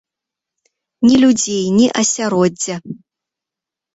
[1.07, 2.75] Ні людзей, ні асяроддзя.